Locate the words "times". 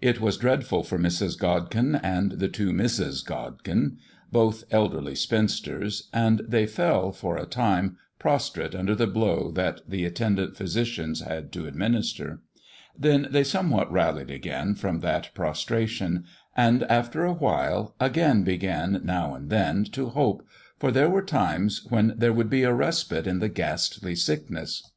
21.22-21.86